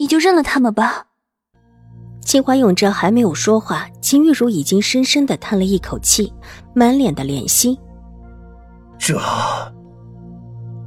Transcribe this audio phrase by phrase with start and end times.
[0.00, 1.04] 你就认了他们吧。
[2.22, 6.32] 秦怀勇这还没有说话，秦玉茹已经深深的叹了一口气，
[6.74, 7.78] 满脸的怜惜。
[8.98, 9.20] 这，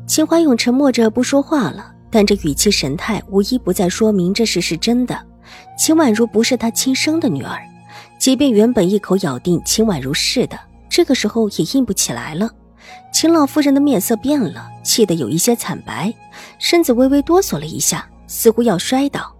[0.07, 5.23] 秦怀勇沉默着不说话了，但这语气神态无一不在说明这事是真的。
[5.77, 7.61] 秦婉如不是他亲生的女儿，
[8.17, 12.49] 即便原本一口咬定秦婉如是的，这个时候也硬不起来了。
[13.11, 16.11] 秦老夫人的面色变了，气得有一些惨白，
[16.57, 19.31] 身子微微哆嗦了一下，似乎要摔倒。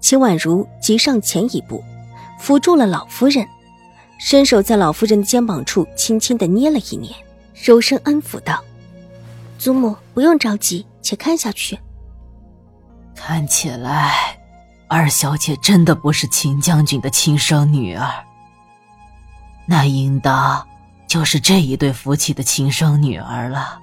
[0.00, 1.82] 秦婉如急上前一步，
[2.40, 3.46] 扶住了老夫人，
[4.18, 7.14] 伸手在老夫人的肩膀处轻轻的捏了一捏，
[7.54, 8.62] 柔声安抚道
[9.56, 11.78] ：“祖母不用着急，且看下去。”
[13.14, 14.36] 看起来，
[14.88, 18.10] 二小姐真的不是秦将军的亲生女儿，
[19.64, 20.66] 那应当。
[21.06, 23.78] 就是这一对夫妻的亲生女儿了，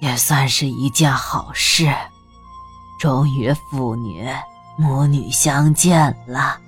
[0.00, 1.94] 也算是一件好事，
[2.98, 4.26] 终于父女
[4.78, 6.58] 母女相见了。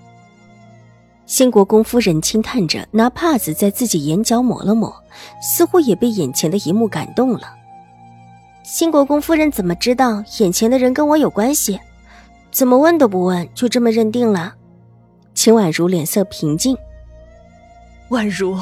[1.26, 4.94] 兴国公夫人轻叹着，拿帕子在自己眼角抹了抹，
[5.42, 7.54] 似乎也被眼前的一幕感动了。
[8.62, 11.78] 兴国公夫人怎么知道眼前的人跟我有关系？
[12.50, 14.54] 怎么问都不问，就这么认定了？
[15.34, 16.76] 秦婉如脸色平静，
[18.08, 18.58] 婉如。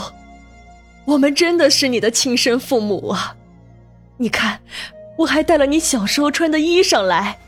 [1.05, 3.37] 我们真的是你的亲生父母啊！
[4.17, 4.61] 你看，
[5.17, 7.39] 我还带了你小时候穿的衣裳来。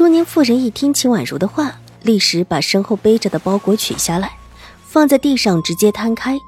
[0.00, 4.32] 中年妇人一听秦婉如的话，立时把身后背着的包裹取下来，
[4.82, 6.38] 放在地上，直接摊开，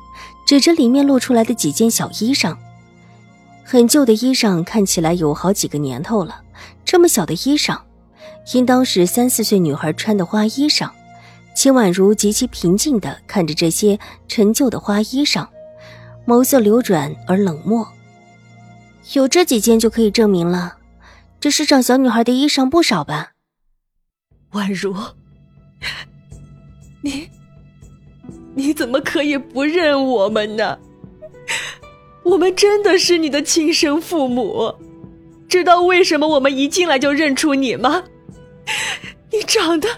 [0.46, 2.56] 指着里面露出来的几件小衣裳。
[3.62, 6.40] 很旧的衣裳，看起来有好几个年头了。
[6.82, 7.78] 这么小的衣裳，
[8.54, 10.88] 应当是三四岁女孩穿的花衣裳。
[11.54, 13.98] 秦婉如极其平静地看着这些
[14.28, 15.46] 陈旧的花衣裳。
[16.26, 17.86] 眸色流转而冷漠，
[19.12, 20.76] 有这几件就可以证明了。
[21.38, 23.32] 这世上小女孩的衣裳不少吧？
[24.52, 24.94] 宛如，
[27.02, 27.28] 你
[28.54, 30.78] 你怎么可以不认我们呢？
[32.22, 34.74] 我们真的是你的亲生父母。
[35.48, 38.04] 知道为什么我们一进来就认出你吗？
[39.30, 39.88] 你长得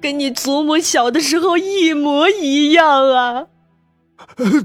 [0.00, 3.46] 跟你祖母小的时候一模一样啊！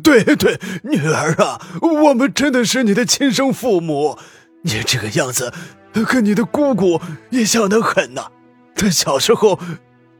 [0.03, 4.17] 对对，女儿啊，我们真的是你的亲生父母。
[4.63, 5.51] 你这个样子，
[6.07, 6.99] 跟你的姑姑
[7.31, 8.23] 也像得很呢。
[8.75, 9.59] 她小时候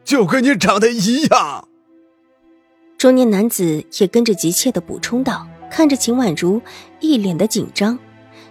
[0.04, 1.68] 就跟你长得一样。
[2.98, 6.62] 中年男子也跟着急切的补充道，看着秦婉如
[7.00, 8.00] 一脸的紧张，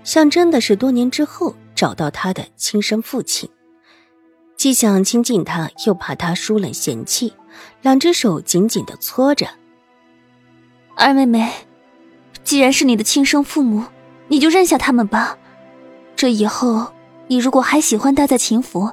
[0.04, 3.48] 像真的是多年之后找到他的亲生父亲，
[4.56, 7.32] 既想亲近他，又怕他疏冷嫌弃，
[7.80, 9.46] 两只手紧紧的搓着。
[10.96, 11.50] 二妹妹，
[12.44, 13.84] 既然是你的亲生父母，
[14.28, 15.38] 你就认下他们吧。
[16.14, 16.92] 这以后，
[17.28, 18.90] 你如果还喜欢待在秦府，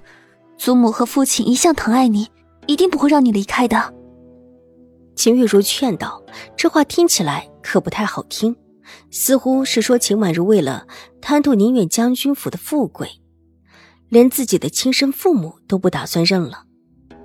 [0.59, 2.27] 祖母和父亲一向疼爱你，
[2.67, 3.93] 一定不会让你离开的。
[5.15, 6.21] 秦玉茹劝道，
[6.57, 8.53] 这话听起来可不太好听，
[9.09, 10.85] 似乎是说秦婉如为了
[11.21, 13.09] 贪图宁远将军府的富贵，
[14.09, 16.65] 连自己的亲生父母都不打算认了。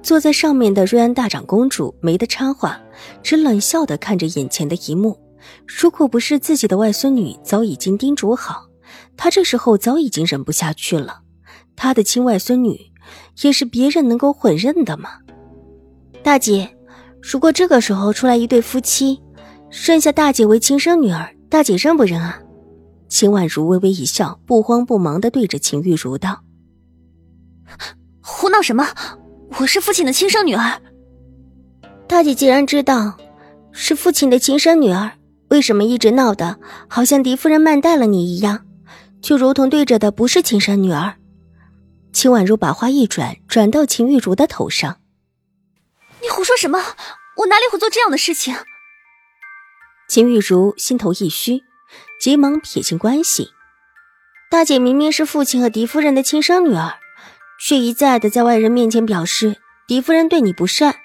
[0.00, 2.80] 坐在上面的瑞安大长公主没得插话，
[3.20, 5.18] 只冷笑的看着眼前的一幕。
[5.66, 8.68] 如果不是自己的外孙女早已经叮嘱好，
[9.16, 11.22] 她这时候早已经忍不下去了。
[11.74, 12.92] 她的亲外孙女
[13.42, 15.10] 也是别人能够混认的吗？
[16.22, 16.76] 大姐，
[17.22, 19.20] 如果这个时候出来一对夫妻，
[19.86, 22.40] 认下大姐为亲生女儿，大姐认不认啊？
[23.08, 26.40] 秦婉如微微一笑，不慌不忙的对着秦玉茹道
[28.20, 28.88] ：“胡闹什么？”
[29.60, 30.80] 我是父亲的亲生女儿。
[32.08, 33.16] 大姐既然知道
[33.70, 35.12] 是父亲的亲生女儿，
[35.48, 36.58] 为什么一直闹的
[36.88, 38.66] 好像狄夫人慢待了你一样？
[39.20, 41.14] 就如同对着的不是亲生女儿。
[42.14, 45.00] 秦婉如把话一转，转到秦玉茹的头上。
[46.22, 46.78] 你胡说什么？
[47.38, 48.54] 我哪里会做这样的事情？
[50.08, 51.64] 秦玉茹心头一虚，
[52.20, 53.50] 急忙撇清关系。
[54.48, 56.94] 大姐明明是父亲和狄夫人的亲生女儿。
[57.60, 59.56] 却一再的在外人面前表示
[59.86, 60.96] 狄夫人对你不善，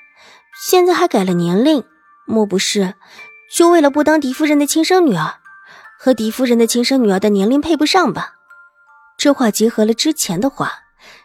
[0.67, 1.83] 现在还改了年龄，
[2.25, 2.95] 莫不是
[3.55, 5.39] 就为了不当狄夫人的亲生女儿，
[5.99, 8.33] 和狄夫人的亲生女儿的年龄配不上吧？
[9.17, 10.71] 这话结合了之前的话，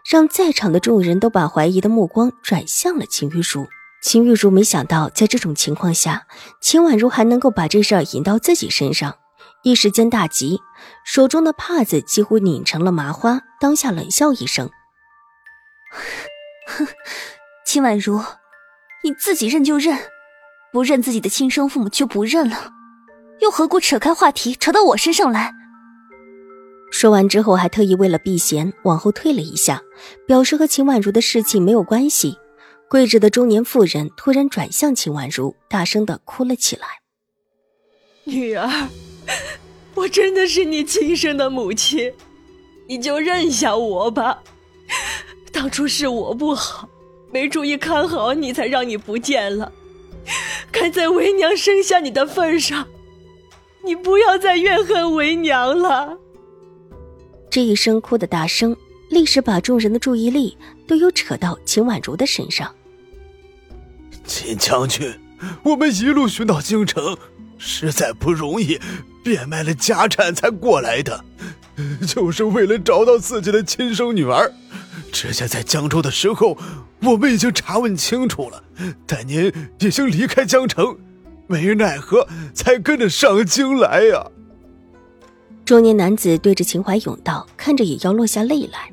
[0.04, 3.66] 让在场的众人都把怀疑的目光转向了秦玉茹。
[4.02, 6.26] 秦玉茹没想到，在这种情况下，
[6.60, 9.16] 秦婉如还能够把这事儿引到自己身上，
[9.62, 10.60] 一时间大急，
[11.06, 14.68] 手中的帕子几乎拧成了麻花，当下冷笑一声
[16.68, 16.86] ：“哼，
[17.64, 18.22] 秦婉如，
[19.02, 19.98] 你自己认就认，
[20.70, 22.72] 不认自己的亲生父母就不认了，
[23.40, 25.54] 又何故扯开话题扯到我身上来？”
[26.94, 29.82] 说完之后，还特意为了避嫌，往后退了一下，
[30.28, 32.38] 表示和秦婉如的事情没有关系。
[32.88, 36.86] 跪着的中年妇人突然转向秦婉如，大声的哭了起来
[38.22, 38.88] ：“女儿，
[39.96, 42.12] 我真的是你亲生的母亲，
[42.86, 44.44] 你就认下我吧。
[45.52, 46.88] 当初是我不好，
[47.32, 49.72] 没注意看好你，才让你不见了。
[50.70, 52.86] 看在为娘生下你的份上，
[53.84, 56.18] 你不要再怨恨为娘了。”
[57.54, 58.76] 这一声哭的大声，
[59.10, 60.58] 立时把众人的注意力
[60.88, 62.74] 都有扯到秦婉如的身上。
[64.26, 65.14] 秦将军，
[65.62, 67.16] 我们一路寻到京城，
[67.56, 68.80] 实在不容易，
[69.22, 71.24] 变卖了家产才过来的，
[72.04, 74.52] 就是为了找到自己的亲生女儿。
[75.12, 76.58] 之前在江州的时候，
[77.02, 78.64] 我们已经查问清楚了，
[79.06, 80.98] 但您已经离开江城，
[81.46, 84.26] 没奈何才跟着上京来呀。
[85.64, 88.92] 中年男子对着秦怀勇道，看着也要落下泪来。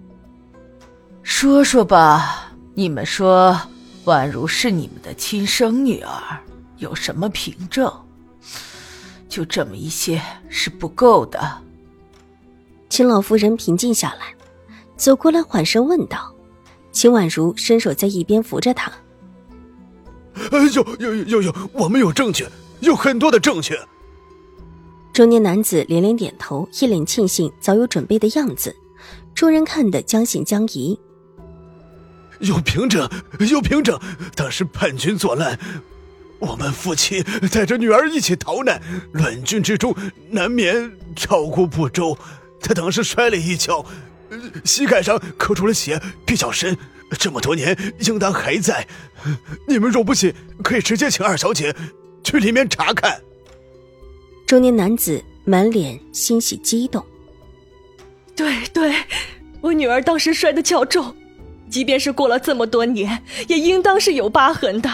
[1.21, 3.59] 说说吧，你们说，
[4.05, 6.39] 宛如是你们的亲生女儿，
[6.77, 7.91] 有什么凭证？
[9.27, 11.57] 就这么一些是不够的。
[12.89, 14.33] 秦老夫人平静下来，
[14.95, 16.33] 走过来缓声问道。
[16.93, 18.91] 秦婉如伸手在一边扶着他。
[20.73, 22.45] 有有有有，我们有证据，
[22.79, 23.77] 有很多的证据。
[25.21, 28.75] 中年男子连连点头，一脸庆幸，早有准备的样子。
[29.35, 30.99] 众人看得将信将疑。
[32.39, 33.07] 有凭证，
[33.47, 33.99] 有凭证！
[34.35, 35.59] 当时叛军作乱，
[36.39, 38.81] 我们夫妻带着女儿一起逃难，
[39.11, 39.95] 乱军之中
[40.31, 42.17] 难免照顾不周。
[42.59, 43.85] 他当时摔了一跤，
[44.65, 46.75] 膝盖上磕出了血，比较深。
[47.19, 48.87] 这么多年，应当还在。
[49.67, 50.33] 你们若不信，
[50.63, 51.75] 可以直接请二小姐
[52.23, 53.21] 去里面查看。
[54.51, 57.01] 中年男子满脸欣喜激动。
[58.35, 58.93] 对对，
[59.61, 61.15] 我女儿当时摔得较重，
[61.69, 64.89] 即便是过了这么多年，也应当是有疤痕的。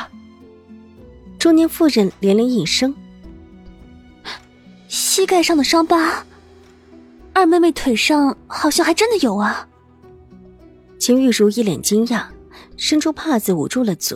[1.39, 2.93] 中年妇人连连应声。
[4.87, 6.23] 膝盖上的伤疤，
[7.33, 9.67] 二妹妹腿上好像还真的有啊。
[10.99, 12.27] 秦玉茹一脸惊讶，
[12.75, 14.15] 伸出帕子捂住了嘴。